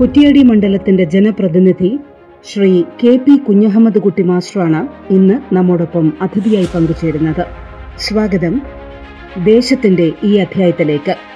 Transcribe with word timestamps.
കുറ്റ്യാടി 0.00 0.42
മണ്ഡലത്തിന്റെ 0.42 1.04
ജനപ്രതിനിധി 1.04 1.98
Shri 2.44 2.82
K 2.82 3.16
P 3.16 3.36
Kunjahammed 3.36 3.98
കുട്ടി 3.98 4.22
മാസ്റ്ററാണ് 4.22 5.12
ഇന്ന് 5.12 5.54
നമ്മോടൊപ്പം 5.54 6.12
അതിഥിയായി 6.22 6.68
പങ്കുചേരുന്നത്. 6.74 7.46
സ്വാഗതം. 7.98 8.62
ദേശത്തിന്റെ 9.44 10.12
ഈ 10.24 10.36
അധ്യായത്തിലേക്ക്. 10.36 11.33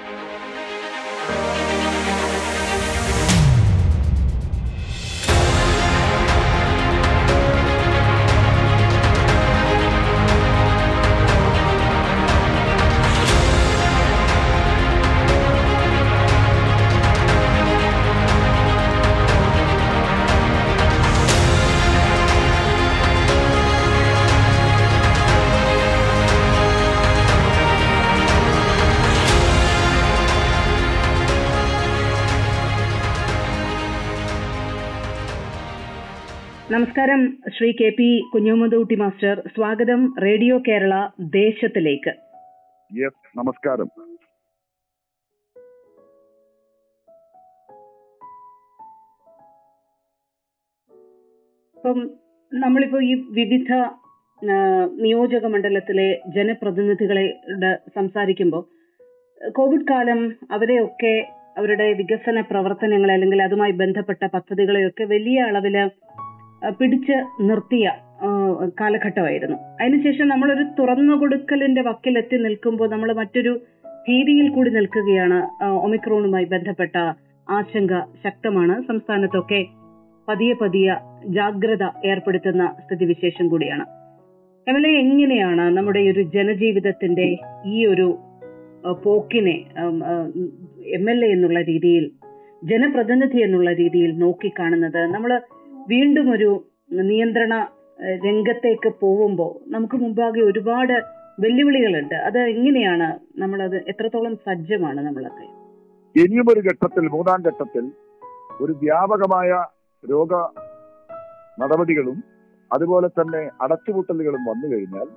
Shri 37.58 37.72
K 37.72 37.88
P 37.90 38.30
Kunjumudootty 38.34 38.94
master 38.94 39.40
സ്വാഗതം 39.54 40.14
റേഡിയോ 40.22 40.58
കേരള 40.58 40.94
ദേശത്തിലേക്ക്. 41.20 42.12
നമസ്കാരം. 43.38 43.88
അപ്പം 51.76 51.98
നമ്മളിപ്പോ 52.52 53.00
ഈ 53.00 53.14
വിവിധ 53.14 53.70
നിയോജക 54.98 55.46
മണ്ഡലത്തിലെ 55.46 56.20
ജനപ്രതിനിധികളെ 56.28 57.24
സംസാരിക്കുമ്പോൾ 57.96 58.62
കോവിഡ് 59.40 59.88
കാലം 59.90 60.20
അവരെയൊക്കെ 60.50 61.14
അവരുടെ 61.58 61.92
വികസന 61.92 62.40
പ്രവർത്തനങ്ങളെ 62.40 63.12
അല്ലെങ്കിൽ 63.12 63.42
അതുമായി 63.42 63.72
ബന്ധപ്പെട്ട 63.72 64.26
പദ്ധതികളെയൊക്കെ 64.26 65.04
വലിയ 65.04 65.40
അളവിൽ 65.40 65.78
ആ, 65.78 65.88
പിടിച്ച് 66.78 67.16
നിർത്തിയ 67.48 67.86
കാലഘട്ടമായിരുന്നു. 68.80 69.56
അതിനുശേഷം 69.80 70.28
നമ്മളൊരു 70.28 70.64
തുറന്നു 70.78 71.14
കൊടുക്കലിന്റെ 71.14 71.82
വക്കിലെത്തി 71.82 72.36
നിൽക്കുമ്പോൾ 72.36 72.88
നമ്മൾ 72.90 73.12
മറ്റൊരു 73.12 73.52
ഭീതിയിൽ 74.08 74.48
കൂടി 74.48 74.70
നിൽക്കുകയാണ് 74.70 75.38
ഒമിക്രോണുമായി 75.84 76.44
ബന്ധപ്പെട്ട 76.44 76.96
ആശങ്ക 77.48 77.92
ശക്തമാണ്. 78.24 78.74
സംസ്ഥാനത്തൊക്കെ 78.82 79.60
പതിയെ 80.28 80.54
പതിയെ 80.62 80.94
ജാഗ്രത 81.36 81.84
ഏർപ്പെടുത്തുന്ന 82.06 82.64
സ്ഥിതിവിശേഷം 82.84 83.46
കൂടിയാണ്. 83.48 83.84
എം 84.66 84.76
എൽ 84.76 84.86
എ 84.86 84.92
എങ്ങനെയാണ് 85.00 85.64
നമ്മുടെ 85.76 86.00
ഒരു 86.10 86.22
ജനജീവിതത്തിന്റെ 86.34 87.28
ഈ 87.66 87.86
ഒരു 87.86 88.08
പോക്കിനെ 89.04 89.54
എം 90.96 91.06
എൽ 91.10 91.20
എ 91.24 91.28
എന്നുള്ള 91.32 91.60
രീതിയിൽ 91.62 92.04
ജനപ്രതിനിധി 92.64 93.38
എന്നുള്ള 93.38 93.70
രീതിയിൽ 93.72 94.10
നോക്കിക്കാണുന്നത്? 94.18 95.00
നമ്മൾ 95.14 95.32
വീണ്ടും 95.90 96.26
ഒരു 96.34 96.48
നിയന്ത്രണ 97.10 97.54
രംഗത്തേക്ക് 98.26 98.90
പോകുമ്പോൾ 99.02 99.52
നമുക്ക് 99.66 99.96
മുമ്പാകെ 99.96 100.40
ഒരുപാട് 100.40 100.96
വെല്ലുവിളികളുണ്ട്. 101.42 102.14
അത് 102.28 102.38
എങ്ങനെയാണ് 102.54 103.08
നമ്മളത് 103.40 103.76
എത്രത്തോളം 103.90 104.34
സജ്ജമാണ് 104.46 105.00
നമ്മളൊക്കെ? 105.06 105.46
ഇനിയും 106.16 106.46
ഒരു 106.52 106.60
ഘട്ടത്തിൽ 106.68 107.04
മൂന്നാം 107.08 107.40
ഘട്ടത്തിൽ 107.48 107.84
ഒരു 108.60 108.72
വ്യാപകമായ 108.82 109.50
രോഗ 110.04 110.32
നടപടികളും 111.60 112.18
അതുപോലെ 112.70 113.08
തന്നെ 113.08 113.42
അടച്ചുപൂട്ടലുകളും 113.60 114.42
വന്നു 114.50 114.66
കഴിഞ്ഞാൽ 114.72 115.08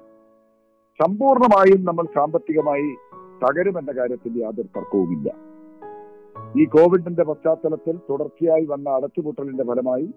സമ്പൂർണമായും 0.99 1.81
നമ്മൾ 1.85 2.05
സാമ്പത്തികമായി 2.17 2.89
തകരുമെന്ന 3.43 3.91
കാര്യത്തിൽ 3.91 4.33
യാതൊരു 4.41 4.69
തർക്കവുമില്ല. 4.77 5.27
ഈ 6.59 6.65
കോവിഡിന്റെ 6.65 7.23
പശ്ചാത്തലത്തിൽ 7.29 7.95
തുടർച്ചയായി 8.09 8.65
വന്ന 8.65 8.89
അടച്ചുപൂട്ടലിന്റെ 8.89 9.65
ഫലമായി 9.69 10.07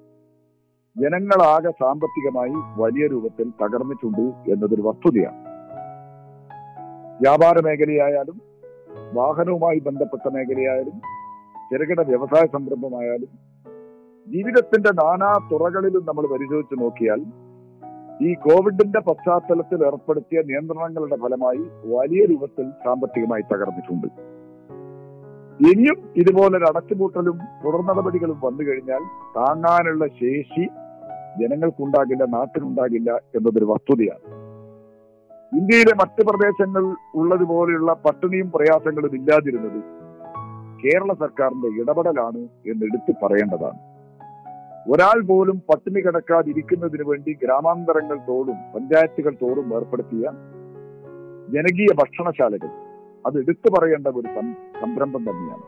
ജനങ്ങളാകെ 0.97 1.71
സാമ്പത്തികമായി 1.71 2.57
വലിയ 2.81 3.05
രൂപത്തിൽ 3.07 3.47
തകർന്നിട്ടുണ്ട് 3.63 4.25
എന്നതൊരു 4.53 4.83
വസ്തുതയാണ്. 4.83 5.41
വ്യാപാര 7.21 7.57
മേഖലയായാലും 7.67 8.37
വാഹനവുമായി 9.19 9.79
ബന്ധപ്പെട്ട 9.79 10.27
മേഖലയായാലും 10.37 10.97
ചെറുകിട 11.71 12.01
വ്യവസായ 12.11 12.45
സംരംഭമായാലും 12.53 13.31
ജീവിതത്തിന്റെ 14.27 14.91
നാനാ 15.01 15.33
തുറകളിലും 15.51 16.05
നമ്മൾ 16.09 16.25
പരിശോധിച്ചു 16.33 16.77
നോക്കിയാൽ 16.83 17.21
ഈ 18.29 18.31
കോവിഡിന്റെ 18.35 19.01
പശ്ചാത്തലത്തിൽ 19.09 19.81
ഏർപ്പെടുത്തിയ 19.87 20.41
നിയന്ത്രണങ്ങളുടെ 20.51 21.17
ഫലമായി 21.25 21.63
വലിയ 21.95 22.23
രൂപത്തിൽ 22.25 22.67
സാമ്പത്തികമായി 22.85 23.45
തകർന്നിട്ടുണ്ട്. 23.53 24.09
ഇനിയും 25.61 25.99
ഇതുപോലൊരു 26.21 26.67
അടച്ചുപൂട്ടലും 26.71 27.37
തുടർ 27.65 27.83
നടപടികളും 27.91 28.39
വന്നു 28.47 28.63
കഴിഞ്ഞാൽ 28.69 29.03
താങ്ങാനുള്ള 29.37 30.07
ശേഷി 30.23 30.65
ജനങ്ങൾക്കുണ്ടാകില്ല 31.41 32.25
നാട്ടിനുണ്ടാകില്ല 32.25 33.13
എന്നതൊരു 33.35 33.65
വസ്തുതയാണ്. 33.65 34.45
ഇന്ത്യയിലെ 35.59 35.95
മറ്റ് 35.95 36.23
പ്രദേശങ്ങൾ 36.27 36.97
ഉള്ളതുപോലെയുള്ള 37.15 37.93
പട്ടിണിയും 37.93 38.51
പ്രയാസങ്ങളും 38.51 39.15
ഇല്ലാതിരുന്നത് 39.15 39.81
കേരള 40.83 41.13
സർക്കാരിന്റെ 41.13 41.69
ഇടപെടലാണ് 41.83 42.39
എന്ന് 42.39 42.85
എടുത്തു 42.85 43.13
പറയേണ്ടതാണ്. 43.23 43.79
ഒരാൾ 44.93 45.27
പോലും 45.27 45.59
പട്ടിണി 45.59 46.01
കിടക്കാതിരിക്കുന്നതിന് 46.01 47.03
വേണ്ടി 47.03 47.39
ഗ്രാമാന്തരങ്ങൾ 47.43 48.19
തോറും 48.29 48.59
പഞ്ചായത്തുകൾ 48.75 49.35
തോറും 49.43 49.75
ഏർപ്പെടുത്തിയ 49.75 50.31
ജനകീയ 51.49 51.87
ഭക്ഷണശാലകൾ. 51.95 52.69
അത് 53.27 53.39
എടുത്തു 53.39 53.71
പറയേണ്ട 53.79 54.07
ഒരു 54.07 54.27
സംരംഭം 54.81 55.23
തന്നെയാണ്. 55.31 55.63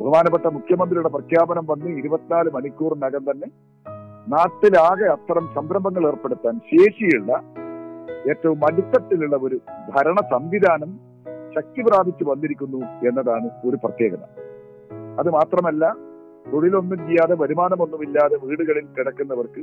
ബഹുമാനപ്പെട്ട 0.00 0.46
മുഖ്യമന്ത്രിയുടെ 0.46 1.08
പ്രഖ്യാപനം 1.08 1.66
വന്ന് 1.66 1.98
ഇരുപത്തിനാല് 1.98 2.50
മണിക്കൂറിനകം 2.50 3.24
തന്നെ 3.30 3.48
നാട്ടിലാകെ 4.32 5.06
അത്തരം 5.14 5.46
സംരംഭങ്ങൾ 5.54 6.06
ഏർപ്പെടുത്താൻ 6.08 6.54
ശേഷിയുള്ള 6.70 7.32
ഏറ്റവും 8.30 8.60
അടിത്തട്ടിലുള്ള 8.68 9.36
ഒരു 9.36 9.56
ഭരണ 9.94 10.18
സംവിധാനം 10.30 10.90
ശക്തി 11.56 11.82
പ്രാപിച്ചു 11.82 12.24
വന്നിരിക്കുന്നു 12.24 12.80
എന്നതാണ് 13.08 13.48
ഒരു 13.68 13.76
പ്രത്യേകത. 13.84 14.22
അത് 15.20 15.28
മാത്രമല്ല 15.30 15.84
തൊഴിലൊന്നും 16.52 16.98
ചെയ്യാതെ 17.08 17.34
വരുമാനമൊന്നുമില്ലാതെ 17.42 18.36
വീടുകളിൽ 18.44 18.86
കിടക്കുന്നവർക്ക് 18.86 19.62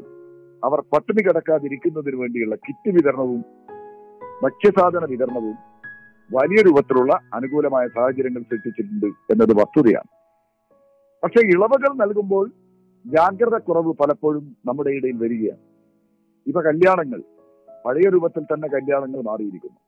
അവർ 0.63 0.80
പട്ടിണി 0.94 1.22
കിടക്കാതിരിക്കുന്നതിന് 1.24 2.18
വേണ്ടിയുള്ള 2.22 2.56
കിറ്റ് 2.56 2.90
വിതരണവും 2.90 3.42
ഭക്ഷ്യസാധന 4.44 5.04
വിതരണവും 5.06 5.58
വലിയ 6.30 6.60
രൂപത്തിലുള്ള 6.62 7.13
അനുകൂലമായ 7.34 7.88
സാഹചര്യങ്ങൾ 7.88 8.42
സൃഷ്ടിച്ചിട്ടുണ്ട് 8.42 9.06
എന്നത് 9.06 9.54
വസ്തുതയാണ്. 9.62 10.10
പക്ഷെ 11.24 11.42
ഇളവുകൾ 11.54 11.92
നൽകുമ്പോൾ 12.04 12.46
ജാഗ്രത 13.06 13.56
കുറവ് 13.57 13.92
പലപ്പോഴും 14.01 14.44
നമ്മുടെ 14.68 14.92
ഇടയിൽ 14.98 15.18
വരികയാണ്. 15.24 15.62
ഇവ 16.48 16.62
കല്യാണങ്ങൾ 16.68 17.19
പഴയ 17.86 18.09
രൂപത്തിൽ 18.13 18.44
തന്നെ 18.44 18.68
കല്യാണങ്ങൾ 18.68 19.21
മാറിയിരിക്കുന്നു. 19.30 19.80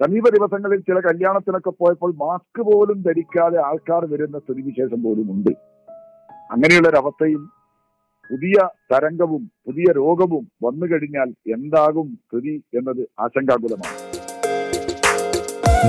സമീപ 0.00 0.28
ദിവസങ്ങളിൽ 0.36 0.80
ചില 0.80 0.98
കല്യാണത്തിനൊക്കെ 1.00 1.72
പോയപ്പോൾ 1.80 2.12
മാസ്ക് 2.22 2.60
പോലും 2.68 2.98
ധരിക്കാതെ 3.02 3.58
ആൾക്കാർ 3.68 4.04
വരുന്ന 4.12 4.38
സ്ഥിതിവിശേഷം 4.38 5.02
പോലും 5.02 5.26
ഉണ്ട്. 5.34 5.52
അങ്ങനെയുള്ള 6.54 6.88
ഒരു 6.88 7.36
പുതിയ 8.30 8.56
തരംഗവും 8.92 9.42
പുതിയ 9.66 9.92
രോഗവും 10.00 10.44
വന്നു 10.64 10.86
കഴിഞ്ഞാൽ 10.90 11.28
എന്താകും 11.54 12.08
സ്ഥിതി 12.26 12.54
എന്നത് 12.78 13.02
ആശങ്കാകുലമാണ്. 13.24 13.96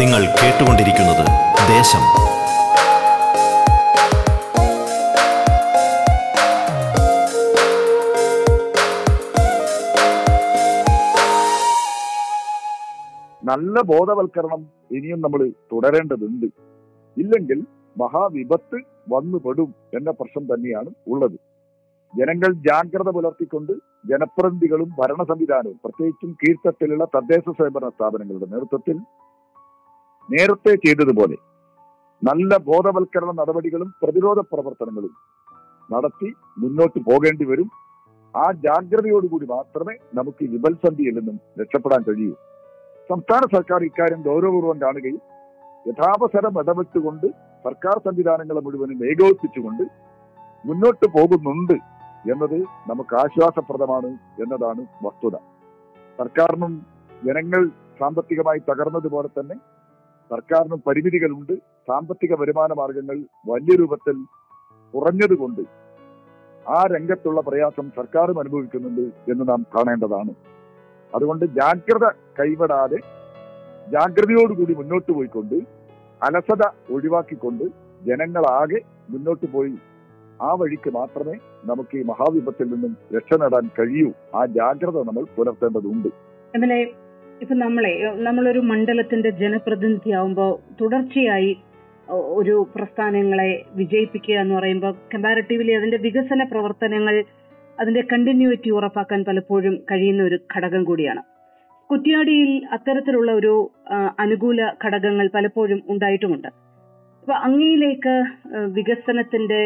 നിങ്ങൾ 0.01 0.21
കേട്ടുകൊണ്ടിരിക്കുന്നത് 0.39 1.25
ദേശം 1.73 2.03
നല്ല 13.53 13.75
ബോധവൽക്കരണം 13.91 14.61
ഇനിയും 14.97 15.19
നമ്മൾ 15.25 15.41
തുടരേണ്ടതുണ്ട്. 15.71 16.47
ഇല്ലെങ്കിൽ 17.17 17.59
മഹാവിപത്ത് 17.95 18.77
വന്നുപെടും 19.13 19.71
എന്ന 19.97 20.09
പ്രശ്നം 20.19 20.43
തന്നെയാണ് 20.51 20.89
ഉള്ളത്. 21.13 21.35
ജനങ്ങൾ 22.13 22.51
ജാഗ്രത 22.67 23.09
പുലർത്തിക്കൊണ്ട് 23.15 23.73
ജനപ്രതിനിധികളും 24.09 24.89
ഭരണ 24.99 25.21
സംവിധാനവും 25.29 25.77
പ്രത്യേകിച്ചും 25.83 26.31
കീഴ്ത്തട്ടിലുള്ള 26.41 27.03
തദ്ദേശ 27.15 27.45
സ്വയംഭരണ 27.57 27.89
സ്ഥാപനങ്ങളുടെ 27.89 28.47
നേതൃത്വത്തിൽ 28.53 28.97
നേരത്തെ 30.29 30.73
ചെയ്തതുപോലെ 30.85 31.37
നല്ല 32.21 32.57
ബോധവൽക്കരണ 32.67 33.31
നടപടികളും 33.39 33.89
പ്രതിരോധ 34.03 34.39
പ്രവർത്തനങ്ങളും 34.51 35.13
നടത്തി 35.89 36.29
മുന്നോട്ട് 36.61 36.99
പോകേണ്ടി 37.09 37.45
വരും. 37.45 37.69
ആ 38.33 38.45
ജാഗ്രതയോടുകൂടി 38.65 39.45
മാത്രമേ 39.45 39.95
നമുക്ക് 40.19 40.43
വിപൽസന്ധിയിൽ 40.53 41.15
നിന്നും 41.17 41.37
രക്ഷപ്പെടാൻ 41.61 42.03
കഴിയൂ. 42.07 42.35
സംസ്ഥാന 43.09 43.43
സർക്കാർ 43.55 43.81
ഇക്കാര്യം 43.89 44.21
ഗൗരവപൂർവം 44.27 44.77
കാണുകയും 44.81 45.21
യഥാവസരം 45.87 46.53
ഇടപെട്ടുകൊണ്ട് 46.61 47.27
സർക്കാർ 47.65 47.97
സംവിധാനങ്ങളെ 48.05 48.61
മുഴുവനും 48.65 48.99
ഏകോപിപ്പിച്ചുകൊണ്ട് 49.11 49.83
മുന്നോട്ട് 50.65 51.07
പോകുന്നുണ്ട് 51.17 51.77
എന്നത് 52.31 52.57
നമുക്ക് 52.89 53.15
ആശ്വാസപ്രദമാണ് 53.15 54.09
എന്നതാണ് 54.43 54.81
വസ്തുത. 55.05 55.35
സർക്കാരിനും 56.19 56.73
ജനങ്ങൾ 57.25 57.61
സാമ്പത്തികമായി 57.99 58.59
തകർന്നതുപോലെ 58.69 59.27
തന്നെ 59.27 59.55
സർക്കാരിനും 60.31 60.79
പരിമിതികളുണ്ട്. 60.87 61.53
സാമ്പത്തിക 61.89 62.33
വരുമാന 62.41 62.71
മാർഗങ്ങൾ 62.73 63.17
വലിയ 63.51 63.75
രൂപത്തിൽ 63.81 64.17
കുറഞ്ഞതുകൊണ്ട് 64.93 65.61
ആ 66.65 66.79
രംഗത്തുള്ള 66.95 67.41
പ്രയാസം 67.41 67.85
സർക്കാരും 67.89 68.39
അനുഭവിക്കുന്നുണ്ട് 68.39 69.05
എന്ന് 69.31 69.43
നാം 69.49 69.61
കാണേണ്ടതാണ്. 69.75 70.33
അതുകൊണ്ട് 71.15 71.45
ജാഗ്രത 71.45 72.05
കൈവിടാതെ 72.39 72.99
ജാഗ്രതയോടുകൂടി 73.91 74.73
മുന്നോട്ട് 74.73 75.11
പോയിക്കൊണ്ട് 75.11 75.57
അലസത 76.21 76.63
ഒഴിവാക്കിക്കൊണ്ട് 76.93 77.63
ജനങ്ങളാകെ 78.05 78.79
മുന്നോട്ട് 79.09 79.45
പോയി. 79.45 79.75
ആ 80.41 80.53
വഴിക്ക് 80.53 80.89
മാത്രമേ 80.89 81.35
നമുക്ക് 81.65 81.97
ഈ 81.97 82.03
മഹാവിപത്തിൽ 82.03 82.67
നിന്നും 82.73 82.97
രക്ഷ 83.15 83.33
നേടാൻ 83.33 83.65
കഴിയൂ. 83.79 84.09
ആ 84.35 84.45
ജാഗ്രത 84.45 84.97
നമ്മൾ 85.03 85.25
പുലർത്തേണ്ടതുണ്ട്. 85.37 86.09
അതിലെ 86.55 86.79
ഇപ്പൊ 87.41 87.55
നമ്മളെ 87.55 87.93
നമ്മളൊരു 88.27 88.59
മണ്ഡലത്തിന്റെ 88.59 89.29
ജനപ്രതിനിധിയാവുമ്പോൾ 89.29 90.51
തുടർച്ചയായി 90.81 91.51
ഒരു 92.09 92.67
പ്രസ്ഥാനങ്ങളെ 92.75 93.65
വിജയിപ്പിക്കുക 93.75 94.35
എന്ന് 94.35 94.55
പറയുമ്പോൾ 94.55 94.93
കമ്പാരിറ്റീവ്ലി 95.13 95.71
അതിന്റെ 95.71 95.97
വികസന 95.97 96.43
പ്രവർത്തനങ്ങൾ 96.51 97.15
അതിന്റെ 97.79 98.01
കണ്ടിന്യൂറ്റി 98.11 98.69
ഉറപ്പാക്കാൻ 98.69 99.21
പലപ്പോഴും 99.27 99.75
കഴിയുന്ന 99.91 100.23
ഒരു 100.23 100.37
ഘടകം 100.53 100.83
കൂടിയാണ്. 100.83 101.21
കുറ്റ്യാടിയിൽ 101.89 102.51
അത്തരത്തിലുള്ള 102.75 103.31
ഒരു 103.31 103.53
അനുകൂല 104.19 104.61
ഘടകങ്ങൾ 104.85 105.27
പലപ്പോഴും 105.35 105.79
ഉണ്ടായിട്ടുമുണ്ട്. 105.89 106.49
അപ്പൊ 107.23 107.33
അങ്ങയിലേക്ക് 107.47 108.13
വികസനത്തിന്റെ 108.77 109.61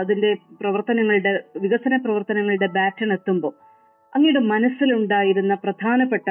അതിന്റെ 0.00 0.30
പ്രവർത്തനങ്ങളുടെ 0.60 1.32
വികസന 1.64 1.96
പ്രവർത്തനങ്ങളുടെ 1.96 2.68
ബാറ്റൺ 2.76 3.12
എത്തുമ്പോൾ 3.12 3.54
അങ്ങയുടെ 4.14 4.42
മനസ്സിലുണ്ടായിരുന്ന 4.52 5.54
പ്രധാനപ്പെട്ട 5.54 6.28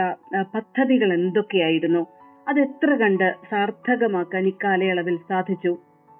പദ്ധതികൾ 0.53 1.09
എന്തൊക്കെയായിരുന്നു? 1.13 2.01
അത് 2.49 2.59
എത്ര 2.59 2.89
കണ്ട് 3.01 3.27
സാർത്ഥകമാക്കാൻ 3.49 4.43
ഇക്കാലയളവിൽ 4.47 5.15
സാധിച്ചു? 5.29 5.71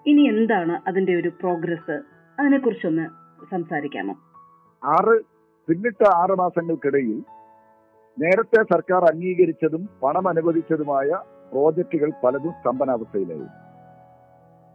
ഇനി 0.06 0.24
എന്താണ് 0.34 0.76
അതിന്റെ 0.90 1.14
ഒരു 1.16 1.30
പ്രോഗ്രസ് 1.42 1.98
അതിനെക്കുറിച്ചൊന്ന് 2.40 3.06
സംസാരിക്കാമോ? 3.54 4.16
ആറ് 4.84 5.16
പിന്നിട്ട 5.68 6.02
ആറ് 6.22 6.36
മാസങ്ങൾക്കിടയിൽ 6.42 7.18
നേരത്തെ 8.18 8.62
സർക്കാർ 8.64 9.02
അംഗീകരിച്ചതും 9.04 9.90
പണം 10.04 10.28
അനുവദിച്ചതുമായ 10.28 11.10
പ്രോജക്റ്റുകൾ 11.52 12.10
പലതും 12.24 12.54
സ്തംഭനാവസ്ഥയിലായി 12.60 13.48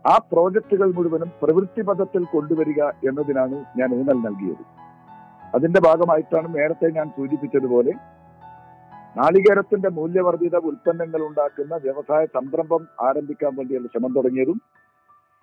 ആ 0.05 0.15
പ്രോജക്റ്റുകൾ 0.33 0.89
മുഴുവനും 0.97 1.31
പ്രവൃത്തി 1.43 1.83
പദത്തിൽ 1.89 2.23
കൊണ്ടുവരിക 2.25 2.83
എന്നതിനാണ് 3.09 3.57
ഞാൻ 3.79 3.91
ഊന്നൽ 3.99 4.19
നൽകിയത്. 4.27 4.63
അതിന്റെ 5.55 5.81
ഭാഗമായിട്ടാണ് 5.81 6.49
നേരത്തെ 6.59 6.89
ഞാൻ 6.99 7.09
സൂചിപ്പിച്ചതുപോലെ 7.17 7.93
നാളികേരത്തിന്റെ 9.17 9.89
മൂല്യവർദ്ധിത 9.89 10.57
ഉൽപ്പന്നങ്ങൾ 10.71 11.21
ഉണ്ടാക്കുന്ന 11.29 11.75
വ്യവസായ 11.77 12.23
സംരംഭം 12.37 12.83
ആരംഭിക്കാൻ 13.09 13.53
വേണ്ടിയുള്ള 13.57 13.89
ശ്രമം 13.95 14.13
തുടങ്ങിയതും 14.17 14.59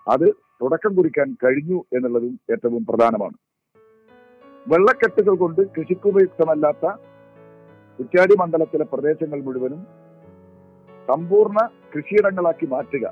അത് 0.07 0.27
തുടക്കം 0.61 0.93
കുറിക്കാൻ 0.97 1.29
കഴിഞ്ഞു 1.43 1.77
എന്നുള്ളതും 1.95 2.33
ഏറ്റവും 2.53 2.83
പ്രധാനമാണ്. 2.89 3.37
വെള്ളക്കെട്ടുകൾ 4.71 5.33
കൊണ്ട് 5.41 5.61
കൃഷിക്കുപയുക്തമല്ലാത്ത 5.75 6.85
കുറ്റ്യാടി 7.99 8.35
മണ്ഡലത്തിലെ 8.41 8.85
പ്രദേശങ്ങൾ 8.91 9.39
മുഴുവനും 9.45 9.81
സമ്പൂർണ 11.07 11.59
കൃഷിയിടങ്ങളാക്കി 11.93 12.67
മാറ്റുക. 12.73 13.05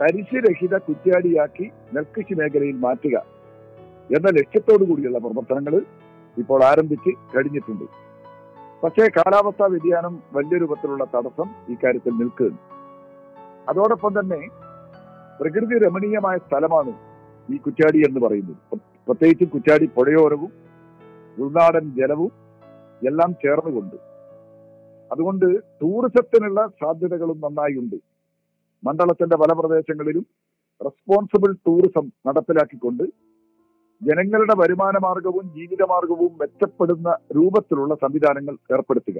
തരിശുരഹിത 0.00 0.74
കുറ്റ്യാടിയാക്കി 0.88 1.66
നെൽകൃഷി 1.94 2.34
മേഖലയിൽ 2.40 2.76
മാറ്റുക 2.84 3.16
എന്ന 4.16 4.28
ലക്ഷ്യത്തോടു 4.38 4.84
കൂടിയുള്ള 4.84 5.18
പ്രവർത്തനങ്ങൾ 5.24 5.74
ഇപ്പോൾ 6.36 6.60
ആരംഭിച്ച് 6.70 7.12
കഴിഞ്ഞിട്ടുണ്ട്. 7.34 7.86
പക്ഷേ 8.82 9.04
കാലാവസ്ഥാ 9.16 9.66
വ്യതിയാനം 9.74 10.14
വലിയ 10.36 10.58
രൂപത്തിലുള്ള 10.62 11.04
തടസ്സം 11.14 11.48
ഇക്കാര്യത്തിൽ 11.74 12.14
നിൽക്കുന്നു 12.22 12.60
അതോടൊപ്പം 13.70 14.12
തന്നെ 14.20 14.40
പ്രകൃതി 15.40 15.76
രമണീയമായ 15.84 16.36
സ്ഥലമാണ് 16.46 16.92
ഈ 17.48 17.56
കുറ്റ്യാടി 17.66 18.00
എന്ന് 18.08 18.20
പറയുന്നത്. 18.26 18.58
പ്രത്യേകിച്ചും 19.06 19.48
കുറ്റാടി 19.48 19.86
പുഴയോരവും 19.96 20.52
ഉൾനാടൻ 21.42 21.84
ജലവും 21.98 22.32
എല്ലാം 23.08 23.30
ചേർന്നുകൊണ്ട്. 23.42 23.96
അതുകൊണ്ട് 25.12 25.46
ടൂറിസത്തിനുള്ള 25.80 26.60
സാധ്യതകളും 26.80 27.38
നന്നായി 27.44 27.74
ഉണ്ട് 27.80 27.96
മണ്ഡലത്തിന്റെ 28.82 29.36
പല 29.36 29.52
പ്രദേശങ്ങളിലും 29.58 30.24
റെസ്പോൺസിബിൾ 30.80 31.50
ടൂറിസം 31.66 32.06
നടപ്പിലാക്കിക്കൊണ്ട് 32.26 33.04
ജനങ്ങളുടെ 34.00 34.54
വരുമാന 34.60 34.96
മാർഗവും 35.04 35.46
ജീവിത 35.56 35.82
മാർഗവും 35.90 36.32
മെച്ചപ്പെടുന്ന 36.40 37.08
രൂപത്തിലുള്ള 37.36 37.94
സംവിധാനങ്ങൾ 37.94 38.54
ഏർപ്പെടുത്തുക. 38.74 39.18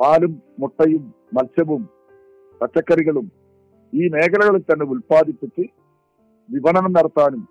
പാലും 0.00 0.32
മുട്ടയും 0.58 1.04
മത്സ്യവും 1.36 1.82
പച്ചക്കറികളും 2.60 3.26
ഈ 3.92 4.08
മേഖലകളിൽ 4.08 4.62
തന്നെ 4.62 4.86
ഉൽപ്പാദിപ്പിച്ച് 4.94 5.64
വിപണനം 6.48 6.92
നടത്താനും 6.92 7.42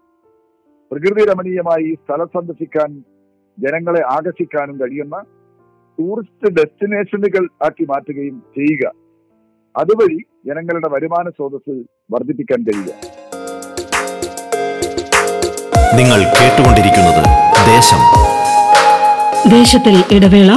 പ്രകൃതി 0.91 1.23
രമണീയമായി 1.29 1.83
ഈ 1.83 1.93
സ്ഥലം 1.93 2.25
സന്ദർശിക്കാൻ 2.25 2.89
ജനങ്ങളെ 3.57 4.01
ആകർഷിക്കാനും 4.05 4.75
കഴിയുന്ന 4.77 5.17
ടൂറിസ്റ്റ് 5.97 6.53
ഡെസ്റ്റിനേഷനുകൾ 6.53 7.43
ആക്കി 7.65 7.85
മാറ്റുകയും 7.85 8.43
ചെയ്യുക. 8.57 8.91
അതുവഴി 9.77 10.19
ജനങ്ങളുടെ 10.47 10.89
വരുമാന 10.89 11.29
സ്രോതസ് 11.29 11.75
വർദ്ധിപ്പിക്കാൻ 12.11 12.61
കഴിയുക. 12.63 12.93
നിങ്ങൾ 15.99 16.19
കേട്ടുകൊണ്ടിരിക്കുന്നത് 16.39 17.21
ദേശം. 17.73 18.01
ദേശത്തിൽ 19.49 19.95
ഇടവേള 20.17 20.51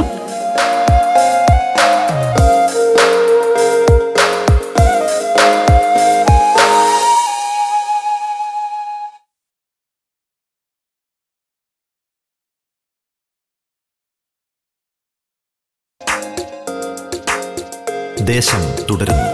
ദേശം 18.31 18.87
തുടരുന്നു. 18.91 19.29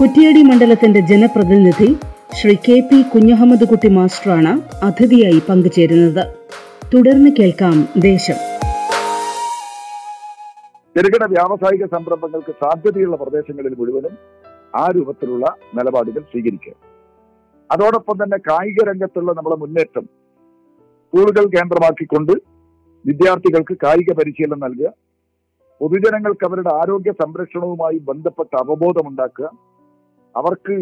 കുറ്റ്യാടി 0.00 0.42
മണ്ഡലത്തിന്റെ 0.42 1.00
ജനപ്രതിനിധി 1.00 1.96
ശ്രീ 2.40 2.54
കെ 2.54 2.80
പി 2.80 3.02
കുഞ്ഞഹമ്മദ് 3.02 3.68
കുട്ടി 3.68 3.88
മാസ്റ്ററാണ് 3.88 4.84
അതിഥിയായി 4.84 5.42
പങ്കുചേരുന്നത്. 5.48 6.34
തുടർന്ന് 6.94 7.30
കേൾക്കാം 7.30 7.88
ദേശം. 7.96 8.34
ചെറുകിട 10.96 11.24
വ്യാവസായിക 11.24 11.84
സംരംഭങ്ങൾക്ക് 11.86 12.52
സാധ്യതയുള്ള 12.52 13.16
പ്രദേശങ്ങളിൽ 13.16 13.74
മുഴുവനും 13.78 14.18
ആ 14.76 14.90
രൂപത്തിലുള്ള 14.90 15.56
നിലപാടുകൾ 15.74 16.20
സ്വീകരിക്കുക. 16.20 16.72
അതോടൊപ്പം 17.70 18.24
തന്നെ 18.24 18.36
കായിക 18.36 18.88
രംഗത്തുള്ള 18.88 19.32
നമ്മുടെ 19.32 19.56
മുന്നേറ്റം 19.56 20.02
സ്കൂളുകൾ 20.02 21.44
കേന്ദ്രമാക്കിക്കൊണ്ട് 21.44 22.32
വിദ്യാർത്ഥികൾക്ക് 23.06 23.76
കായിക 23.84 24.12
പരിശീലനം 24.12 24.60
നൽകുക. 24.60 25.11
പൊതുജനങ്ങൾക്ക് 25.82 26.44
അവരുടെ 26.46 26.70
ആരോഗ്യ 26.74 27.12
സംരക്ഷണവുമായി 27.12 27.98
ബന്ധപ്പെട്ട 27.98 28.56
അവബോധമുണ്ടാക്കുക. 28.56 29.46
അവർക്ക് 30.36 30.76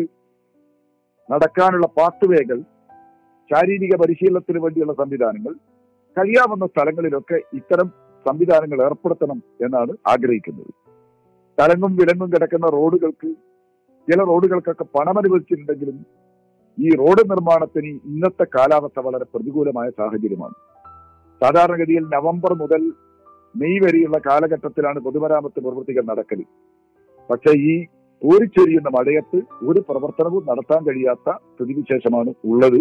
നടക്കാനുള്ള 1.32 1.86
പാത്തുവേകൾ 1.86 2.58
ശാരീരിക 3.50 3.96
പരിശീലനത്തിന് 3.96 4.58
വേണ്ടിയുള്ള 4.58 4.92
സംവിധാനങ്ങൾ 4.92 5.54
കഴിയാവുന്ന 6.16 6.66
സ്ഥലങ്ങളിലൊക്കെ 6.66 7.40
ഇത്തരം 7.54 7.88
സംവിധാനങ്ങൾ 8.26 8.84
ഏർപ്പെടുത്തണം 8.84 9.42
എന്നാണ് 9.64 9.92
ആഗ്രഹിക്കുന്നത്. 10.06 10.70
തലങ്ങും 11.58 11.96
വിലങ്ങും 11.96 12.28
കിടക്കുന്ന 12.32 12.66
റോഡുകൾക്ക് 12.66 13.30
ചില 14.08 14.24
റോഡുകൾക്കൊക്കെ 14.24 14.84
പണം 14.84 15.18
അനുവദിച്ചിട്ടുണ്ടെങ്കിലും 15.18 16.06
ഈ 16.78 16.90
റോഡ് 16.90 17.30
നിർമ്മാണത്തിന് 17.30 17.86
ഇന്നത്തെ 17.86 18.44
കാലാവസ്ഥ 18.44 19.00
വളരെ 19.00 19.26
പ്രതികൂലമായ 19.34 19.90
സാഹചര്യമാണ്. 19.90 20.56
സാധാരണഗതിയിൽ 21.40 22.04
നവംബർ 22.16 22.54
മുതൽ 22.54 22.92
മെയ് 23.54 23.78
വരെയുള്ള 23.84 24.18
കാലഘട്ടത്തിലാണ് 24.26 24.98
പൊതുമരാമത്ത് 24.98 25.60
പ്രവൃത്തികൾ 25.60 26.04
നടക്കൽ 26.10 26.40
പക്ഷേ 27.30 27.52
ഈ 27.70 27.84
പൂരിച്ചെരിയുന്ന 28.22 28.88
മഴയത്ത് 28.88 29.38
ഒരു 29.68 29.80
പ്രവർത്തനവും 29.88 30.42
നടത്താൻ 30.50 30.80
കഴിയാത്ത 30.86 31.30
സ്ഥിതിവിശേഷമാണ് 31.30 32.30
ഉള്ളത്. 32.44 32.80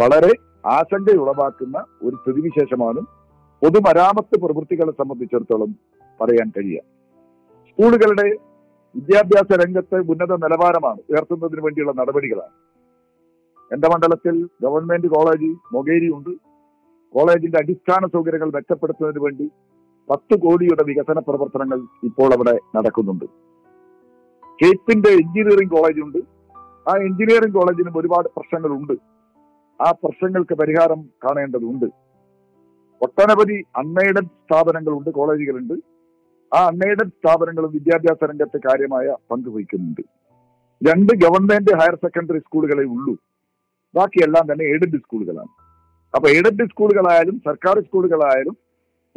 വളരെ 0.00 0.32
ആശങ്കയുളവാക്കുന്ന 0.66 1.84
ഒരു 2.02 2.16
സ്ഥിതിവിശേഷമാണ് 2.16 3.00
പൊതുമരാമത്ത് 3.62 4.40
പ്രവൃത്തികളെ 4.40 4.92
സംബന്ധിച്ചിടത്തോളം 4.92 5.70
പറയാൻ 6.20 6.52
കഴിയുക. 6.56 6.80
സ്കൂളുകളുടെ 7.68 8.26
വിദ്യാഭ്യാസ 8.94 9.58
രംഗത്ത് 9.60 9.96
ഉന്നത 10.12 10.32
നിലവാരമാണ് 10.44 11.00
ഉയർത്തുന്നതിന് 11.10 11.60
വേണ്ടിയുള്ള 11.64 11.92
നടപടികളാണ്. 11.92 12.54
എന്റെ 13.72 13.88
മണ്ഡലത്തിൽ 13.88 14.36
ഗവൺമെന്റ് 14.62 15.06
കോളേജ് 15.06 15.50
മൊകേരി 15.74 16.08
ഉണ്ട് 16.16 16.30
കോളേജിന്റെ 17.14 17.58
അടിസ്ഥാന 17.58 18.06
സൗകര്യങ്ങൾ 18.06 18.50
മെച്ചപ്പെടുത്തുന്നതിന് 18.54 19.24
വേണ്ടി 19.24 19.46
പത്ത് 20.10 20.38
കോടിയുടെ 20.38 20.84
വികസന 20.84 21.18
പ്രവർത്തനങ്ങൾ 21.18 21.80
ഇപ്പോൾ 22.02 22.34
അവിടെ 22.34 22.58
നടക്കുന്നുണ്ട്. 22.76 23.24
കേപ്പിന്റെ 24.62 25.08
എഞ്ചിനീയറിംഗ് 25.08 25.72
കോളേജ് 25.72 26.00
ഉണ്ട്. 26.00 26.18
ആ 26.90 26.94
എഞ്ചിനീയറിംഗ് 27.00 27.54
കോളേജിനും 27.54 27.98
ഒരുപാട് 27.98 28.28
പ്രശ്നങ്ങളുണ്ട്. 28.28 28.92
ആ 29.82 29.90
പ്രശ്നങ്ങൾക്ക് 29.90 30.54
പരിഹാരം 30.54 31.02
കാണേണ്ടതുണ്ട്. 31.02 31.84
ഒട്ടനവധി 33.02 33.64
അൺഎയ്ഡഡ് 33.76 34.24
സ്ഥാപനങ്ങളുണ്ട് 34.24 35.10
കോളേജുകളുണ്ട്. 35.10 35.74
ആ 36.56 36.66
അൺഎയ്ഡഡ് 36.66 37.08
സ്ഥാപനങ്ങളും 37.08 37.70
വിദ്യാഭ്യാസ 37.72 38.24
രംഗത്ത് 38.24 38.58
കാര്യമായ 38.58 39.16
പങ്ക് 39.30 39.48
വഹിക്കുന്നുണ്ട്. 39.48 40.00
രണ്ട് 40.90 41.12
ഗവൺമെന്റ് 41.12 41.76
ഹയർ 41.80 41.94
സെക്കൻഡറി 41.94 42.38
സ്കൂളുകളെ 42.38 42.84
ഉള്ളൂ. 42.84 43.16
ബാക്കിയെല്ലാം 43.94 44.52
തന്നെ 44.52 44.64
എയ്ഡഡ് 44.64 44.98
സ്കൂളുകളാണ്. 44.98 45.48
അപ്പൊ 46.16 46.28
എയ്ഡഡ് 46.28 46.68
സ്കൂളുകളായാലും 46.68 47.42
സർക്കാർ 47.46 47.80
സ്കൂളുകളായാലും 47.80 48.67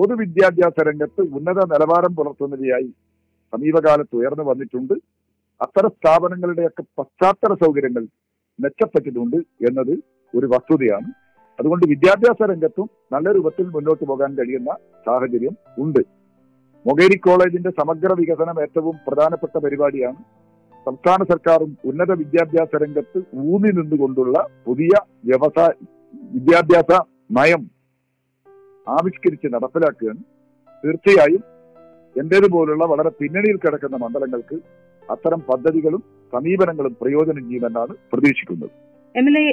പൊതുവിദ്യാഭ്യാസ 0.01 0.83
രംഗത്ത് 0.83 1.21
ഉന്നത 1.21 1.59
നിലവാരം 1.63 2.15
പുലർത്തുന്നവയായി 2.15 2.87
സമീപകാലത്ത് 3.53 4.15
ഉയർന്നു 4.15 4.43
വന്നിട്ടുണ്ട്. 4.43 4.93
അത്തരം 5.61 5.89
സ്ഥാപനങ്ങളുടെയൊക്കെ 5.89 6.83
പശ്ചാത്തല 6.99 7.53
സൗകര്യങ്ങൾ 7.53 8.07
മെച്ചപ്പെട്ടിട്ടുണ്ട് 8.59 9.35
എന്നത് 9.37 9.91
ഒരു 10.37 10.45
വസ്തുതയാണ്. 10.45 11.09
അതുകൊണ്ട് 11.59 11.85
വിദ്യാഭ്യാസ 11.89 12.49
രംഗത്തും 12.49 12.89
നല്ല 13.11 13.31
രൂപത്തിൽ 13.31 13.63
മുന്നോട്ട് 13.63 14.05
പോകാൻ 14.05 14.37
കഴിയുന്ന 14.37 14.75
സാഹചര്യം 15.05 15.57
ഉണ്ട്. 15.77 15.99
മൊകേരി 16.87 17.17
കോളേജിന്റെ 17.17 17.69
സമഗ്ര 17.69 18.13
വികസനം 18.13 18.61
ഏറ്റവും 18.61 18.95
പ്രധാനപ്പെട്ട 19.07 19.57
പരിപാടിയാണ്. 19.57 20.17
സംസ്ഥാന 20.85 21.23
സർക്കാരും 21.23 21.77
ഉന്നത 21.85 22.11
വിദ്യാഭ്യാസ 22.11 22.83
രംഗത്ത് 22.83 23.21
ഊന്നി 23.35 23.71
നിന്നുകൊണ്ടുള്ള 23.71 24.47
പുതിയ 24.65 24.89
വ്യവസായ 25.25 25.69
വിദ്യാഭ്യാസ 26.33 27.01
നയം 27.31 27.80
ആവിഷ്കരിച്ച് 28.87 29.47
നടപ്പിലാക്കുകയാണ് 29.53 30.21
തീർച്ചയായും 30.83 31.43
എന്റേതുപോലുള്ള 32.15 32.85
വളരെ 32.85 33.09
പിന്നണിയിൽ 33.19 33.57
കിടക്കുന്ന 33.57 33.97
മണ്ഡലങ്ങൾക്ക് 33.97 34.57
അത്തരം 35.09 35.41
പദ്ധതികളും 35.49 36.01
സമീപനങ്ങളും 36.33 36.93
പ്രയോജനം 37.01 37.43
ചെയ്യുമെന്നാണ് 37.49 37.93
പ്രതീക്ഷിക്കുന്നത്. 38.11 38.71
എം 39.15 39.27
എൽ 39.29 39.37
എ 39.43 39.47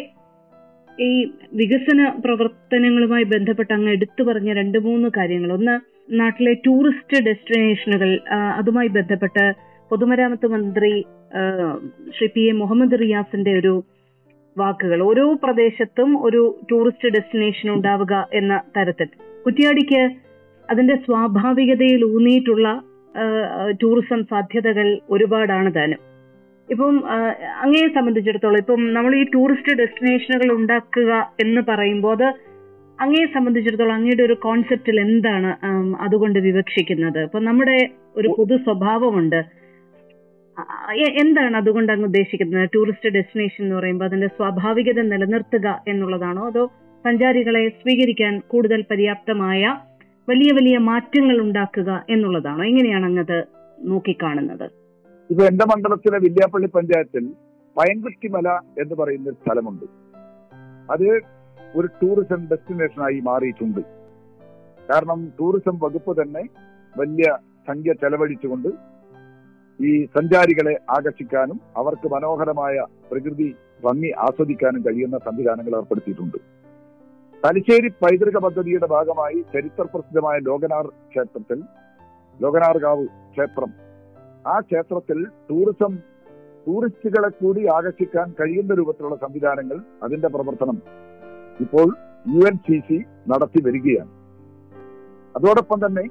ഈ 0.98 1.10
വികസന 1.52 2.08
പ്രവർത്തനങ്ങളുമായി 2.24 3.24
ബന്ധപ്പെട്ട് 3.24 3.72
അങ്ങ് 3.72 3.90
എടുത്തു 3.90 4.22
പറഞ്ഞ 4.22 4.52
രണ്ട് 4.52 4.78
മൂന്ന് 4.78 5.08
കാര്യങ്ങൾ. 5.16 5.52
ഒന്ന് 5.52 5.74
നാട്ടിലെ 6.20 6.54
ടൂറിസ്റ്റ് 6.66 7.24
ഡെസ്റ്റിനേഷനുകൾ 7.24 8.10
അതുമായി 8.30 8.88
ബന്ധപ്പെട്ട് 8.88 9.44
പൊതുമരാമത്ത് 9.90 10.46
മന്ത്രി 10.46 10.92
ശ്രീ 12.16 12.26
പി 12.34 12.40
എ 12.40 12.52
മുഹമ്മദ് 12.52 12.98
റിയാസിന്റെ 13.00 13.52
ഒരു 13.58 13.74
വാക്കുകൾ. 14.56 14.98
ഓരോ 15.02 15.24
പ്രദേശത്തും 15.42 16.10
ഒരു 16.26 16.42
ടൂറിസ്റ്റ് 16.70 17.08
ഡെസ്റ്റിനേഷൻ 17.14 17.68
ഉണ്ടാവുക 17.70 18.14
എന്ന 18.34 18.54
തരത്തിൽ. 18.76 19.08
കുറ്റിയാടിക്ക് 19.46 20.02
അതിന്റെ 20.70 20.96
സ്വാഭാവികതയിൽ 20.96 22.02
ഊന്നിയിട്ടുള്ള 22.04 22.68
ടൂറിസം 23.82 24.20
സാധ്യതകൾ 24.22 24.88
ഒരുപാടാണ് 25.10 25.74
താനും. 25.74 26.00
ഇപ്പം 26.68 26.96
അങ്ങയെ 27.62 27.88
സംബന്ധിച്ചിടത്തോളം 27.94 28.58
ഇപ്പം 28.58 28.80
നമ്മൾ 28.94 29.12
ഈ 29.16 29.22
ടൂറിസ്റ്റ് 29.34 29.76
ഡെസ്റ്റിനേഷനുകൾ 29.78 30.48
ഉണ്ടാക്കുക 30.56 31.12
എന്ന് 31.40 31.60
പറയുമ്പോൾ 31.68 32.12
അത് 32.16 32.28
അങ്ങയെ 32.98 33.26
സംബന്ധിച്ചിടത്തോളം 33.34 33.94
അങ്ങയുടെ 33.94 34.22
ഒരു 34.22 34.36
കോൺസെപ്റ്റിൽ 34.44 34.96
എന്താണ് 35.00 35.50
അതുകൊണ്ട് 36.00 36.38
വിവക്ഷിക്കുന്നത്? 36.38 37.18
ഇപ്പൊ 37.26 37.40
നമ്മുടെ 37.40 37.78
ഒരു 38.16 38.28
പൊതു 38.38 38.56
സ്വഭാവമുണ്ട്. 38.66 39.40
എന്താണ് 41.22 41.56
അതുകൊണ്ട് 41.56 41.92
അങ്ങ് 41.92 42.04
ഉദ്ദേശിക്കുന്നത്? 42.04 42.70
ടൂറിസ്റ്റ് 42.74 43.08
ഡെസ്റ്റിനേഷൻ 43.08 43.64
എന്ന് 43.64 43.76
പറയുമ്പോൾ 43.76 44.04
അതിന്റെ 44.04 44.26
സ്വാഭാവികത 44.26 45.00
നിലനിർത്തുക 45.02 45.84
എന്നുള്ളതാണോ? 45.88 46.46
അതോ 46.46 46.66
സഞ്ചാരികളെ 47.04 47.68
സ്വീകരിക്കാൻ 47.68 48.42
കൂടുതൽ 48.46 48.84
പര്യാപ്തമായ 48.90 49.78
വലിയ 50.28 50.52
വലിയ 50.52 50.78
മാറ്റങ്ങൾ 50.78 51.40
ഉണ്ടാക്കുക 51.40 52.04
എന്നുള്ളതാണോ? 52.10 52.64
എങ്ങനെയാണ് 52.64 53.04
അങ്ങത് 53.04 53.44
നോക്കിക്കാണുന്നത്? 53.82 54.70
ഇപ്പൊ 55.30 55.44
എന്റെ 55.44 55.64
മണ്ഡലത്തിലെ 55.64 56.18
വില്യാപ്പള്ളി 56.18 56.66
പഞ്ചായത്തിൽ 56.66 57.24
പയൻകുറ്റിമല 57.76 58.48
എന്ന് 58.82 58.94
പറയുന്ന 58.94 59.28
ഒരു 59.28 59.36
സ്ഥലമുണ്ട്. 59.36 59.84
അത് 60.92 61.20
ഒരു 61.76 61.86
ടൂറിസം 61.86 62.48
ഡെസ്റ്റിനേഷനായി 62.50 63.20
മാറിയിട്ടുണ്ട്. 63.20 63.80
കാരണം 64.90 65.32
ടൂറിസം 65.40 65.78
വകുപ്പ് 65.82 66.22
തന്നെ 66.22 66.42
വലിയ 66.98 67.36
സംഖ്യ 67.68 67.92
ചെലവഴിച്ചുകൊണ്ട് 67.92 68.68
ഈ 69.80 69.90
സഞ്ചാരികളെ 70.06 70.74
ആകർഷിക്കാനും 70.90 71.58
അവർക്ക് 71.76 72.06
മനോഹരമായ 72.14 72.76
പ്രകൃതി 73.10 73.48
ഭംഗി 73.84 74.10
ആസ്വദിക്കാനും 74.26 74.82
കഴിയുന്ന 74.86 75.18
സംവിധാനങ്ങൾ 75.26 75.74
ഏർപ്പെടുത്തിയിട്ടുണ്ട്. 75.78 76.38
തലശ്ശേരി 77.42 77.88
പൈതൃക 78.02 78.36
പദ്ധതിയുടെ 78.44 78.86
ഭാഗമായി 78.86 79.38
ചരിത്ര 79.54 79.84
പ്രസിദ്ധമായ 79.94 80.38
ലോകനാർ 80.48 80.86
ക്ഷേത്രത്തിൽ 81.10 81.58
ലോകനാർകാവ് 82.40 83.04
ക്ഷേത്രം. 83.34 83.70
ആ 84.46 84.60
ക്ഷേത്രത്തിൽ 84.60 85.18
ടൂറിസം 85.50 85.92
ടൂറിസ്റ്റുകളെ 86.66 87.28
കൂടി 87.28 87.62
ആകർഷിക്കാൻ 87.76 88.34
കഴിയുന്ന 88.40 88.74
രൂപത്തിലുള്ള 88.74 89.16
സംവിധാനങ്ങൾ 89.16 89.78
അതിന്റെ 90.02 90.28
പ്രവർത്തനം 90.28 90.78
ഇപ്പോൾ 91.64 91.86
യു 92.34 92.40
എൻ 92.50 92.56
സി 92.66 92.78
സി 92.88 92.98
നടത്തി 93.30 93.60
വരികയാണ്. 93.66 94.10
അതോടൊപ്പം 95.36 95.78
തന്നെ 95.86 96.04